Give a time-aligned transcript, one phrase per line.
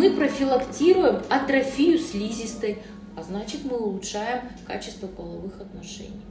[0.00, 2.78] мы профилактируем атрофию слизистой,
[3.18, 6.22] а значит мы улучшаем качество половых отношений.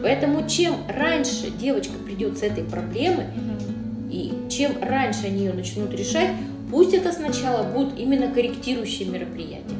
[0.00, 3.26] Поэтому чем раньше девочка придет с этой проблемой,
[4.12, 6.30] и чем раньше они ее начнут решать,
[6.70, 9.74] пусть это сначала будут именно корректирующие мероприятия.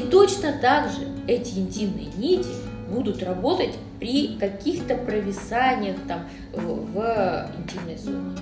[0.00, 2.50] И точно так же эти интимные нити
[2.90, 8.36] будут работать при каких-то провисаниях там в, в интимной зоне.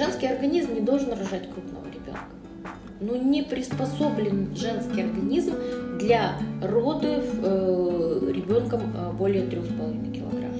[0.00, 2.24] Женский организм не должен рожать крупного ребенка.
[3.02, 5.52] Но не приспособлен женский организм
[5.98, 10.52] для родов э, ребенком э, более 3,5 килограмм.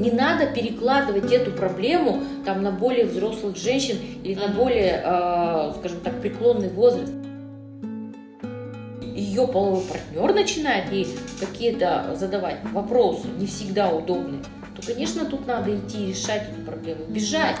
[0.00, 6.00] Не надо перекладывать эту проблему там, на более взрослых женщин или на более, э, скажем
[6.02, 7.12] так, преклонный возраст.
[9.02, 11.06] Ее половой партнер начинает ей
[11.38, 14.42] какие-то задавать вопросы, не всегда удобные,
[14.74, 17.54] то, конечно, тут надо идти решать эту проблему, бежать.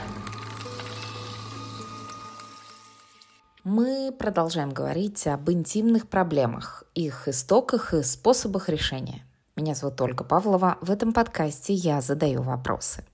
[3.64, 9.24] Мы продолжаем говорить об интимных проблемах, их истоках и способах решения.
[9.56, 10.76] Меня зовут Ольга Павлова.
[10.82, 13.06] В этом подкасте я задаю вопросы.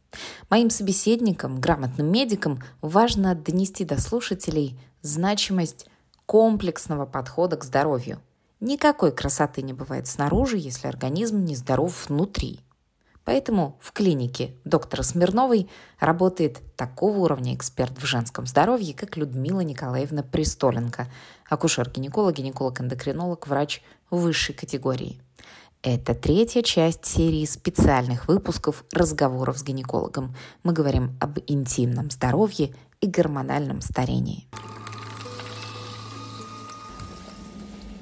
[0.49, 5.87] Моим собеседникам, грамотным медикам, важно донести до слушателей значимость
[6.27, 8.21] комплексного подхода к здоровью.
[8.59, 12.59] Никакой красоты не бывает снаружи, если организм не здоров внутри–
[13.31, 15.69] Поэтому в клинике доктора Смирновой
[16.01, 21.07] работает такого уровня эксперт в женском здоровье, как Людмила Николаевна Пристоленко,
[21.49, 25.21] акушер-гинеколог, гинеколог-эндокринолог, врач высшей категории.
[25.85, 30.35] Это третья часть серии специальных выпусков разговоров с гинекологом.
[30.65, 34.49] Мы говорим об интимном здоровье и гормональном старении.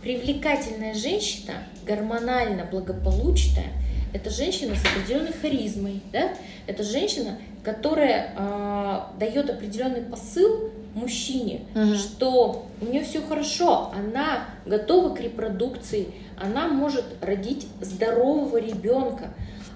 [0.01, 3.75] Привлекательная женщина, гормонально благополучная–
[4.13, 6.31] это женщина с определенной харизмой, да?
[6.67, 11.95] Это женщина, которая э, дает определенный посыл мужчине, угу.
[11.95, 19.29] что у нее все хорошо, она готова к репродукции, она может родить здорового ребенка,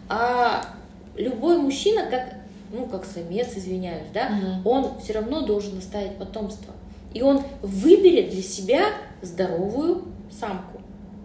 [0.09, 0.65] а
[1.17, 2.35] любой мужчина, как
[2.73, 4.71] ну как самец, извиняюсь, да, угу.
[4.71, 6.73] он все равно должен оставить потомство,
[7.13, 8.87] и он выберет для себя
[9.21, 10.72] здоровую самку.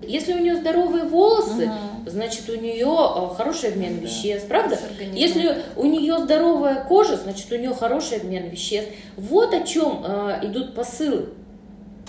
[0.01, 2.09] Если у нее здоровые волосы, угу.
[2.09, 4.05] значит у нее э, хороший обмен да.
[4.05, 4.77] веществ, правда?
[5.13, 8.91] Если у нее здоровая кожа, значит у нее хороший обмен веществ.
[9.15, 11.29] Вот о чем э, идут посылы.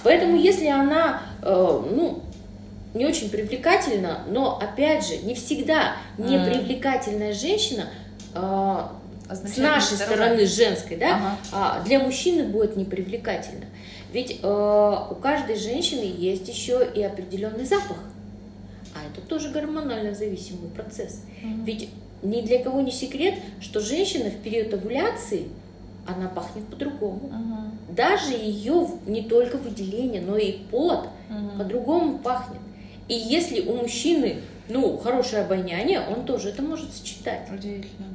[0.05, 2.23] Поэтому если она, э, ну,
[2.95, 7.89] не очень привлекательна, но опять же, не всегда непривлекательная женщина
[8.35, 8.79] э,
[9.31, 11.37] с нашей стороны женской, да, ага.
[11.53, 13.67] а для мужчины будет непривлекательно.
[14.13, 17.99] Ведь э, у каждой женщины есть еще и определенный запах.
[18.95, 21.25] А это тоже гормонально зависимый процесс.
[21.43, 21.65] Mm-hmm.
[21.65, 21.89] Ведь
[22.23, 25.49] ни для кого не секрет, что женщина в период овуляции
[26.07, 27.29] она пахнет по-другому.
[27.29, 27.95] Uh-huh.
[27.95, 31.59] Даже ее не только выделение, но и пот uh-huh.
[31.59, 32.61] по-другому пахнет.
[33.09, 34.37] И если у мужчины
[34.69, 37.49] ну, хорошее обоняние, он тоже это может сочетать.
[37.51, 38.07] Удивительно.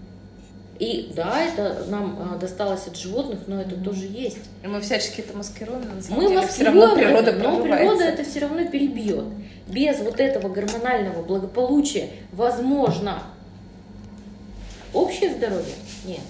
[0.80, 3.84] И да, это нам а, досталось от животных, но это mm-hmm.
[3.84, 4.40] тоже есть.
[4.64, 8.04] И мы всячески это маскируем, на самом мы деле, все равно природа это, но природа
[8.04, 9.26] это все равно перебьет.
[9.68, 13.24] Без вот этого гормонального благополучия возможно
[14.94, 15.76] общее здоровье?
[16.06, 16.22] Нет,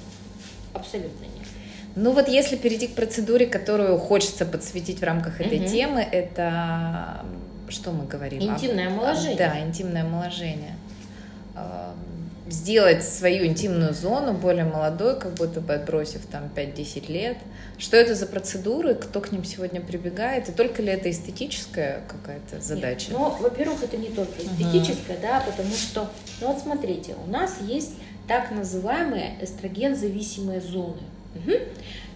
[0.73, 1.47] абсолютно нет.
[1.95, 5.67] Ну вот если перейти к процедуре, которую хочется подсветить в рамках этой угу.
[5.67, 7.23] темы, это
[7.69, 8.41] что мы говорим?
[8.41, 9.37] Интимное омоложение.
[9.37, 10.75] Да, интимное омоложение
[12.47, 17.37] сделать свою интимную зону более молодой, как будто бы отбросив там 5-10 лет.
[17.77, 22.61] Что это за процедуры, кто к ним сегодня прибегает, и только ли это эстетическая какая-то
[22.61, 23.11] задача?
[23.11, 23.19] Нет.
[23.19, 25.21] Ну, во-первых, это не только эстетическая, uh-huh.
[25.21, 26.09] да, потому что,
[26.41, 27.93] ну вот смотрите, у нас есть
[28.27, 31.01] так называемые эстроген-зависимые зоны.
[31.35, 31.53] Угу.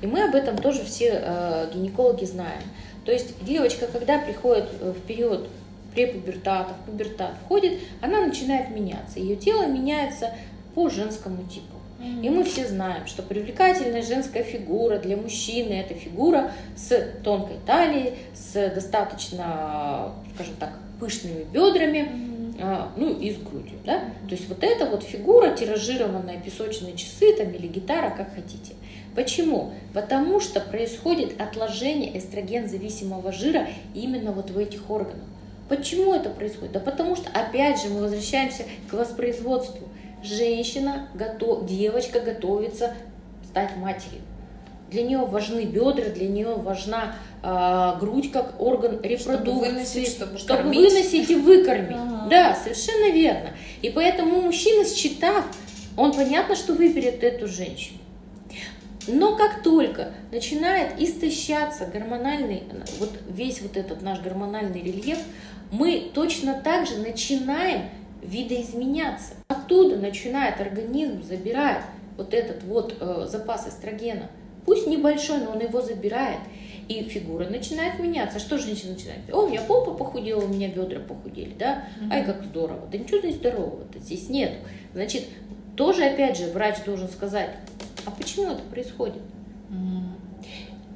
[0.01, 2.61] И мы об этом тоже все э, гинекологи знаем.
[3.05, 5.49] То есть девочка, когда приходит э, в период
[5.97, 9.19] препубертата, в пубертат входит, она начинает меняться.
[9.19, 10.31] Ее тело меняется
[10.75, 11.73] по женскому типу.
[12.21, 18.13] И мы все знаем, что привлекательная женская фигура для мужчины это фигура с тонкой талией,
[18.35, 22.07] с достаточно, скажем так, пышными бедрами,
[22.61, 24.01] а, ну и с грудью, да.
[24.29, 28.75] То есть вот эта вот фигура, тиражированная песочные часы там или гитара, как хотите.
[29.15, 29.73] Почему?
[29.95, 35.25] Потому что происходит отложение эстроген-зависимого жира именно вот в этих органах.
[35.69, 36.71] Почему это происходит?
[36.71, 39.87] Да потому что, опять же, мы возвращаемся к воспроизводству.
[40.23, 42.93] Женщина, готов, девочка готовится
[43.43, 44.21] стать матерью.
[44.89, 50.37] Для нее важны бедра, для нее важна э, грудь как орган репродукции, чтобы выносить, чтобы,
[50.37, 51.97] чтобы выносить и выкормить.
[51.97, 52.27] Ага.
[52.29, 53.49] Да, совершенно верно.
[53.81, 55.45] И поэтому мужчина, считав
[55.97, 57.99] Он понятно, что выберет эту женщину.
[59.07, 62.63] Но как только начинает истощаться гормональный,
[62.99, 65.19] вот весь вот этот наш гормональный рельеф,
[65.71, 67.89] мы точно так же начинаем
[68.21, 69.33] видоизменяться.
[69.47, 71.83] Оттуда начинает организм забирать
[72.17, 74.29] вот этот вот э, запас эстрогена.
[74.65, 76.39] Пусть небольшой, но он его забирает.
[76.89, 78.39] И фигура начинает меняться.
[78.39, 79.19] Что женщина начинает?
[79.31, 81.83] О, у меня попа похудела, у меня бедра похудели, да?
[82.11, 82.87] Ай, как здорово.
[82.91, 84.53] Да ничего здесь здорового-то здесь нет.
[84.93, 85.25] Значит,
[85.75, 87.51] тоже, опять же, врач должен сказать,
[88.05, 89.21] а почему это происходит?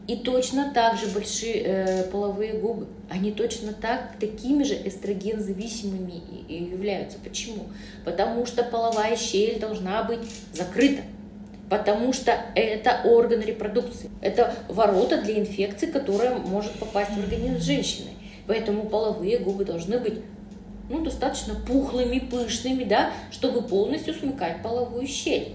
[0.07, 6.56] И точно так же большие э, половые губы, они точно так такими же эстроген-зависимыми и,
[6.56, 7.18] и являются.
[7.24, 7.65] Почему?
[8.03, 10.19] Потому что половая щель должна быть
[10.53, 11.03] закрыта.
[11.69, 14.09] Потому что это орган репродукции.
[14.21, 18.09] Это ворота для инфекции, которая может попасть в организм женщины.
[18.48, 20.15] Поэтому половые губы должны быть
[20.89, 25.53] ну, достаточно пухлыми, пышными, да, чтобы полностью смыкать половую щель.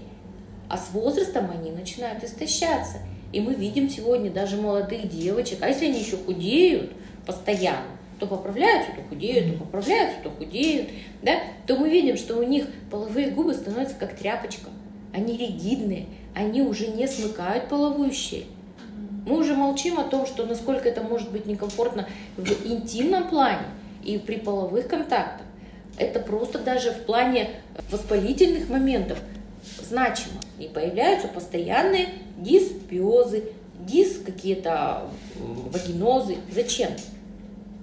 [0.69, 2.97] А с возрастом они начинают истощаться.
[3.33, 6.91] И мы видим сегодня даже молодых девочек, а если они еще худеют
[7.25, 10.89] постоянно, то поправляются, то худеют, то поправляются, то худеют,
[11.21, 11.33] да,
[11.65, 14.69] то мы видим, что у них половые губы становятся как тряпочка.
[15.13, 18.45] Они ригидные, они уже не смыкают половую щель.
[19.25, 22.07] Мы уже молчим о том, что насколько это может быть некомфортно
[22.37, 23.65] в интимном плане
[24.03, 25.45] и при половых контактах.
[25.97, 27.49] Это просто даже в плане
[27.91, 29.19] воспалительных моментов
[29.81, 30.39] значимо.
[30.59, 33.43] И появляются постоянные диспиозы,
[33.79, 36.37] дис какие-то вагинозы.
[36.53, 36.91] Зачем?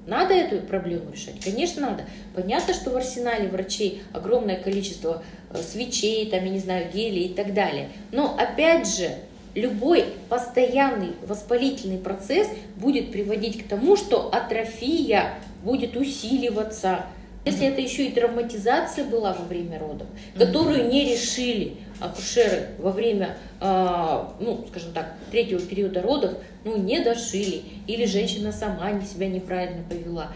[0.07, 1.41] Надо эту проблему решать?
[1.43, 2.05] Конечно, надо.
[2.35, 7.35] Понятно, что в арсенале врачей огромное количество э, свечей, там, я не знаю, гелей и
[7.35, 7.89] так далее.
[8.13, 9.11] Но, опять же,
[9.55, 17.07] любой постоянный воспалительный процесс будет приводить к тому, что атрофия будет усиливаться,
[17.47, 20.07] если это еще и травматизация была во время родов,
[20.37, 27.01] которую не решили акушеры во время, э, ну, скажем так, третьего периода родов, ну, не
[27.01, 30.29] дошили, или женщина сама не себя неправильно повела,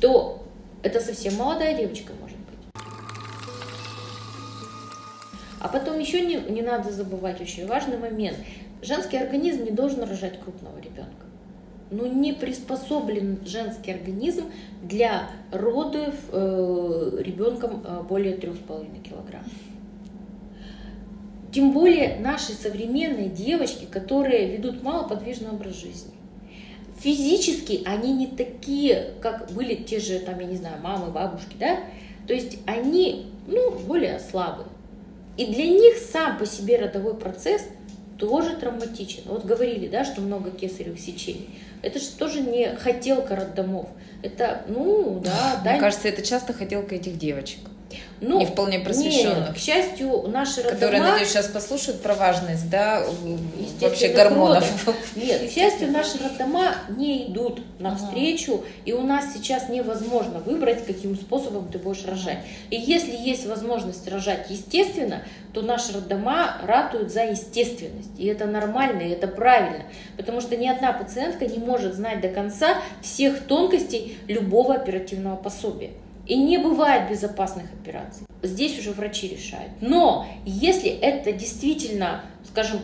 [0.00, 0.42] то
[0.82, 2.84] это совсем молодая девочка может быть.
[5.60, 8.38] А потом еще не, не надо забывать очень важный момент.
[8.82, 11.24] Женский организм не должен рожать крупного ребенка
[11.94, 14.44] ну, не приспособлен женский организм
[14.82, 19.44] для родов э, ребенком э, более 3,5 килограмм.
[21.54, 26.12] Тем более наши современные девочки, которые ведут малоподвижный образ жизни.
[26.98, 31.78] Физически они не такие, как были те же, там, я не знаю, мамы, бабушки, да?
[32.26, 34.66] То есть они, ну, более слабые.
[35.36, 37.62] И для них сам по себе родовой процесс
[38.18, 39.22] тоже травматичен.
[39.26, 41.50] Вот говорили, да, что много кесаревых сечений.
[41.82, 43.86] Это же тоже не хотелка роддомов.
[44.22, 45.60] Это, ну, да.
[45.62, 45.78] Мне да.
[45.78, 47.60] кажется, это часто хотелка этих девочек.
[48.20, 49.48] Ну, не вполне просвещенных.
[49.48, 50.74] Нет, к счастью, наши роддома...
[50.74, 53.04] Которые, надеюсь, сейчас послушают про важность, да,
[53.80, 54.86] вообще гормонов.
[54.86, 55.00] Родов.
[55.16, 58.64] Нет, к счастью, наши роддома не идут навстречу, ага.
[58.84, 62.38] и у нас сейчас невозможно выбрать, каким способом ты будешь рожать.
[62.70, 68.10] И если есть возможность рожать естественно, то наши роддома ратуют за естественность.
[68.18, 69.84] И это нормально, и это правильно.
[70.16, 75.90] Потому что ни одна пациентка не может знать до конца всех тонкостей любого оперативного пособия.
[76.26, 78.26] И не бывает безопасных операций.
[78.42, 79.72] Здесь уже врачи решают.
[79.80, 82.80] Но если это действительно, скажем,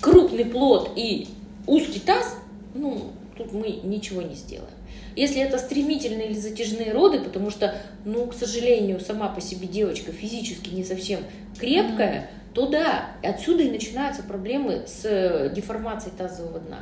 [0.00, 1.28] крупный плод и
[1.66, 2.36] узкий таз,
[2.74, 4.70] ну, тут мы ничего не сделаем.
[5.14, 10.12] Если это стремительные или затяжные роды, потому что, ну, к сожалению, сама по себе девочка
[10.12, 11.20] физически не совсем
[11.58, 12.54] крепкая, mm-hmm.
[12.54, 16.80] то да, отсюда и начинаются проблемы с э, деформацией тазового дна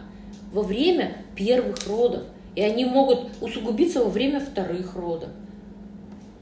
[0.53, 2.25] во время первых родов.
[2.57, 5.31] И они могут усугубиться во время вторых родов.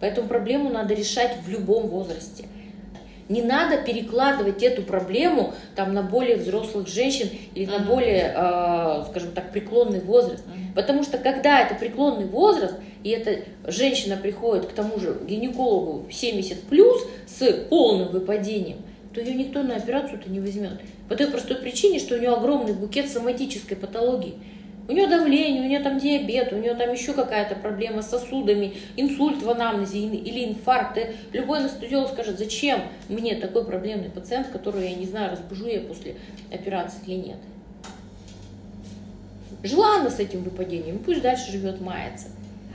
[0.02, 2.46] Поэтому проблему надо решать в любом возрасте.
[3.28, 9.30] Не надо перекладывать эту проблему там, на более взрослых женщин или на более, э, скажем
[9.30, 10.42] так, преклонный возраст.
[10.74, 16.64] Потому что когда это преклонный возраст, и эта женщина приходит к тому же гинекологу 70
[16.64, 18.78] плюс с полным выпадением,
[19.14, 20.80] то ее никто на операцию-то не возьмет.
[21.08, 24.34] По той простой причине, что у нее огромный букет соматической патологии.
[24.92, 28.74] У нее давление, у нее там диабет, у нее там еще какая-то проблема с сосудами,
[28.98, 30.98] инсульт в анамнезе или инфаркт.
[30.98, 35.80] И любой анестезиолог скажет, зачем мне такой проблемный пациент, которого я не знаю, разбужу я
[35.80, 36.16] после
[36.52, 37.38] операции или нет.
[39.62, 42.26] Жила она с этим выпадением, пусть дальше живет, мается.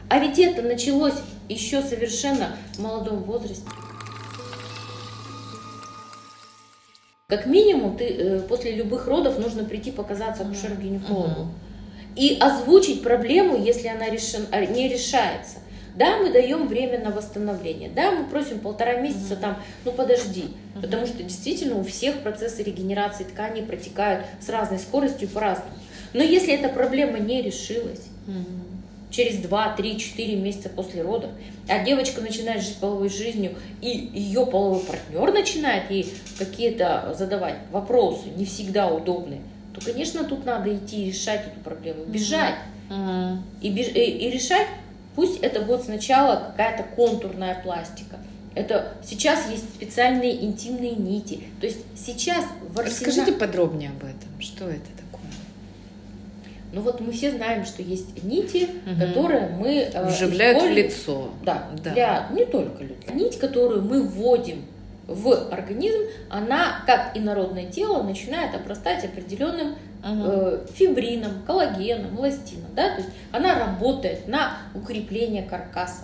[0.09, 3.69] А ведь это началось еще совершенно в молодом возрасте.
[7.27, 11.41] Как минимум, ты э, после любых родов нужно прийти показаться акушеру-гинекологу.
[11.41, 11.66] Uh-huh
[12.17, 15.57] и озвучить проблему, если она решен, а, не решается.
[15.95, 17.89] Да, мы даем время на восстановление.
[17.89, 19.39] Да, мы просим полтора месяца mm-hmm.
[19.39, 20.41] там, ну подожди.
[20.43, 20.81] Mm-hmm.
[20.81, 25.71] Потому что действительно у всех процессы регенерации тканей протекают с разной скоростью по-разному.
[26.13, 28.77] Но если эта проблема не решилась, mm-hmm
[29.09, 31.31] через 2, 3, 4 месяца после родов,
[31.67, 38.27] а девочка начинает жить половой жизнью, и ее половой партнер начинает ей какие-то задавать вопросы,
[38.35, 39.41] не всегда удобные,
[39.79, 42.55] то, конечно, тут надо идти и решать эту проблему, бежать.
[42.89, 43.37] Uh-huh.
[43.61, 43.87] И, беж...
[43.87, 44.67] и, и решать,
[45.15, 48.17] пусть это будет сначала какая-то контурная пластика,
[48.55, 51.43] это сейчас есть специальные интимные нити.
[51.59, 53.07] То есть сейчас в арсенал...
[53.07, 54.41] Расскажите подробнее об этом.
[54.41, 54.87] Что это
[56.73, 58.99] ну вот мы все знаем, что есть нити, угу.
[58.99, 61.29] которые мы э, вживляют в лицо.
[61.43, 63.13] Да, да, для не только лица.
[63.13, 64.65] Нить, которую мы вводим
[65.07, 65.99] в организм,
[66.29, 72.69] она, как и народное тело, начинает обрастать определенным э, фибрином, коллагеном, эластином.
[72.75, 72.95] Да?
[72.95, 76.03] То есть она работает на укрепление каркаса.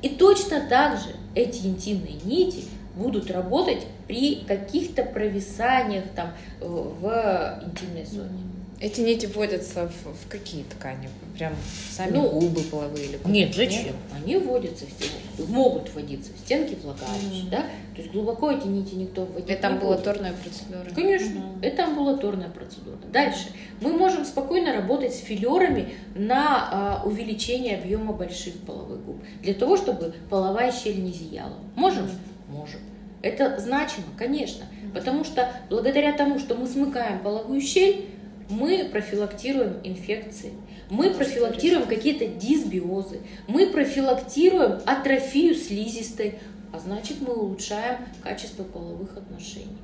[0.00, 2.64] И точно так же эти интимные нити
[2.96, 8.42] будут работать при каких-то провисаниях там, э, в интимной зоне.
[8.80, 11.08] Эти нити вводятся в, в какие ткани?
[11.36, 11.54] Прям
[11.90, 13.84] сами ну, губы половые или Нет, зачем?
[13.84, 13.94] Нет?
[14.12, 17.62] Они вводятся в стенки, могут вводиться в стенки влагалища, да?
[17.94, 20.94] То есть глубоко эти нити никто вводить Это амбулаторная процедура?
[20.94, 21.58] Конечно, mm.
[21.62, 22.98] это амбулаторная процедура.
[23.12, 23.48] Дальше.
[23.80, 29.16] Мы можем спокойно работать с филерами на а, увеличение объема больших половых губ.
[29.42, 31.58] Для того, чтобы половая щель не зияла.
[31.76, 32.06] Можем?
[32.06, 32.10] Mm.
[32.48, 32.80] Можем.
[33.22, 34.64] Это значимо, конечно.
[34.92, 38.06] Потому что благодаря тому, что мы смыкаем половую щель,
[38.50, 40.52] мы профилактируем инфекции,
[40.92, 46.38] мы профилактируем какие-то дисбиозы, мы профилактируем атрофию слизистой,
[46.70, 49.78] а значит мы улучшаем качество половых отношений.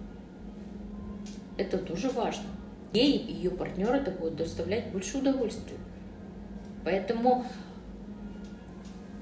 [1.57, 2.45] Это тоже важно.
[2.93, 5.79] Ей и ее партнер это будет доставлять больше удовольствия.
[6.85, 7.47] Поэтому,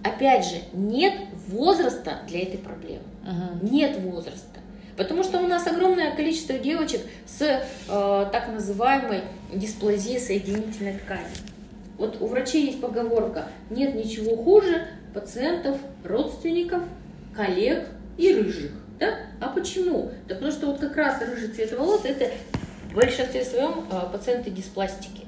[0.02, 1.14] опять же, нет
[1.46, 3.04] возраста для этой проблемы.
[3.24, 3.60] Ага.
[3.62, 4.58] Нет возраста.
[4.96, 7.60] Потому что у нас огромное количество девочек с э,
[8.32, 9.20] так называемой
[9.54, 11.55] дисплазией соединительной ткани.
[11.98, 16.82] Вот у врачей есть поговорка, нет ничего хуже пациентов, родственников,
[17.34, 17.86] коллег
[18.18, 18.72] и рыжих.
[18.98, 19.14] Да?
[19.40, 20.10] А почему?
[20.28, 22.30] Да потому что вот как раз рыжий цвет волос это
[22.90, 25.22] в большинстве своем э, пациенты диспластики.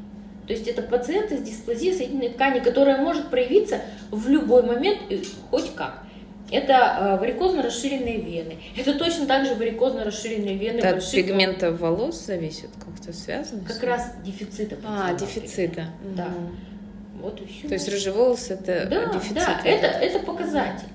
[0.46, 5.22] То есть это пациенты с дисплазией соединительной ткани, которая может проявиться в любой момент и
[5.50, 6.02] хоть как.
[6.50, 8.56] Это э, варикозно расширенные вены.
[8.76, 10.78] Это точно так же варикозно расширенные вены.
[10.78, 13.64] Это от пигмента волос зависит, как-то связано?
[13.64, 14.76] Как раз дефицита.
[14.84, 15.88] А, дефицита.
[16.16, 16.26] Да.
[16.26, 17.22] Угу.
[17.22, 17.68] Вот и все.
[17.68, 19.34] То есть рыжий волос это да, дефицит?
[19.34, 20.88] Да, это, это показатель.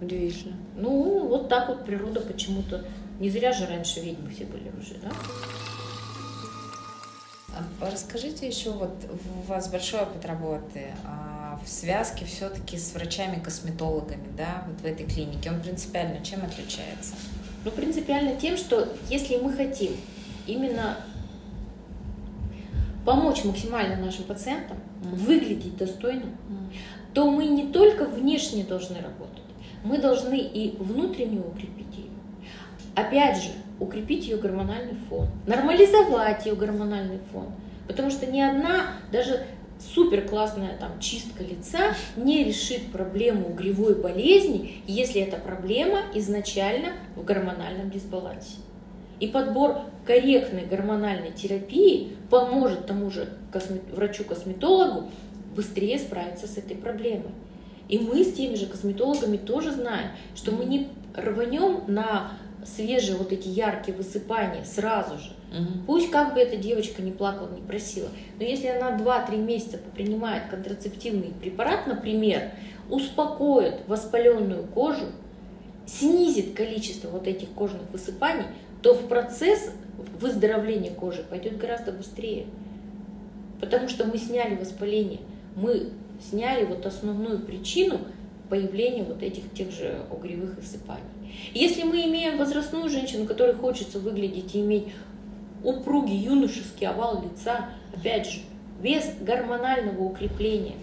[0.00, 0.56] Удивительно.
[0.76, 2.84] Ну, вот так вот природа почему-то...
[3.20, 5.10] Не зря же раньше ведьмы все были рыжие, да?
[7.80, 10.86] А расскажите еще, вот у вас большой опыт работы.
[11.04, 17.14] А в связке все-таки с врачами-косметологами, да, вот в этой клинике, он принципиально чем отличается?
[17.64, 19.92] Ну, принципиально тем, что если мы хотим
[20.46, 20.96] именно
[23.04, 25.16] помочь максимально нашим пациентам mm-hmm.
[25.16, 26.76] выглядеть достойно, mm-hmm.
[27.14, 29.42] то мы не только внешне должны работать,
[29.84, 32.10] мы должны и внутренне укрепить ее.
[32.94, 33.50] Опять же,
[33.80, 37.46] укрепить ее гормональный фон, нормализовать ее гормональный фон.
[37.88, 39.44] Потому что ни одна, даже
[39.94, 47.24] супер классная там чистка лица не решит проблему угревой болезни, если эта проблема изначально в
[47.24, 48.56] гормональном дисбалансе.
[49.20, 53.82] И подбор корректной гормональной терапии поможет тому же космет...
[53.92, 55.10] врачу-косметологу
[55.54, 57.30] быстрее справиться с этой проблемой.
[57.88, 62.32] И мы с теми же косметологами тоже знаем, что мы не рванем на
[62.64, 65.30] свежие вот эти яркие высыпания сразу же.
[65.50, 65.84] Угу.
[65.86, 70.48] Пусть как бы эта девочка не плакала, не просила, но если она 2-3 месяца принимает
[70.48, 72.50] контрацептивный препарат, например,
[72.88, 75.06] успокоит воспаленную кожу,
[75.86, 78.46] снизит количество вот этих кожных высыпаний,
[78.82, 79.70] то в процесс
[80.20, 82.46] выздоровления кожи пойдет гораздо быстрее.
[83.60, 85.20] Потому что мы сняли воспаление,
[85.54, 85.90] мы
[86.30, 88.00] сняли вот основную причину
[88.52, 91.00] появления вот этих тех же угревых высыпаний.
[91.54, 94.88] Если мы имеем возрастную женщину, которой хочется выглядеть и иметь
[95.64, 98.40] упругий юношеский овал лица, опять же,
[98.82, 100.74] без гормонального укрепления,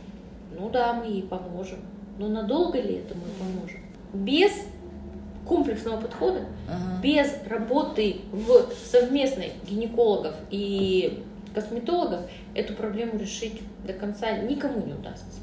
[0.58, 1.78] ну да, мы ей поможем.
[2.18, 3.82] Но надолго ли это мы поможем?
[4.14, 4.52] Без
[5.48, 7.02] комплексного подхода, ага.
[7.04, 11.24] без работы в совместной гинекологов и
[11.54, 12.22] косметологов
[12.56, 15.40] эту проблему решить до конца никому не удастся.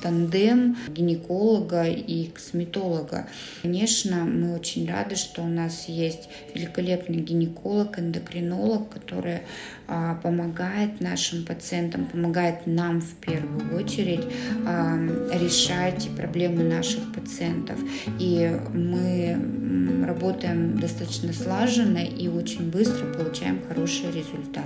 [0.00, 3.28] Тандем гинеколога и косметолога.
[3.62, 9.40] Конечно, мы очень рады, что у нас есть великолепный гинеколог, эндокринолог, который
[9.86, 14.24] а, помогает нашим пациентам, помогает нам в первую очередь
[14.66, 14.98] а,
[15.32, 17.78] решать проблемы наших пациентов.
[18.18, 24.64] И мы работаем достаточно слаженно и очень быстро получаем хороший результат.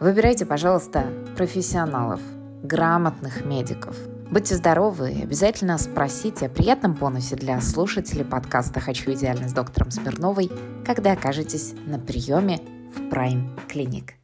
[0.00, 1.06] Выбирайте, пожалуйста,
[1.36, 2.20] профессионалов,
[2.62, 3.96] грамотных медиков.
[4.30, 9.90] Будьте здоровы и обязательно спросите о приятном бонусе для слушателей подкаста «Хочу идеально» с доктором
[9.90, 10.50] Смирновой,
[10.84, 12.60] когда окажетесь на приеме
[12.94, 14.17] в Prime Clinic.